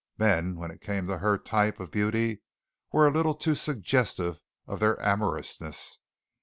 Men, 0.17 0.55
when 0.55 0.71
it 0.71 0.81
came 0.81 1.05
to 1.05 1.19
her 1.19 1.37
type 1.37 1.79
of 1.79 1.91
beauty, 1.91 2.41
were 2.91 3.05
a 3.05 3.11
little 3.11 3.35
too 3.35 3.53
suggestive 3.53 4.41
of 4.65 4.79
their 4.79 4.99
amorousness. 4.99 5.99